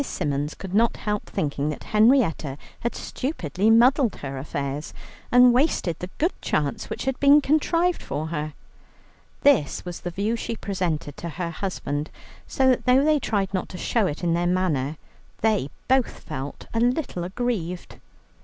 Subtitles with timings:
[0.03, 4.95] Symons could not help thinking that Henrietta had stupidly muddled her affairs,
[5.31, 8.55] and wasted the good chance which had been contrived for her.
[9.41, 12.09] This was the view she presented to her husband,
[12.47, 14.97] so that though they tried not to show it in their manner,
[15.41, 17.99] they both felt a little aggrieved.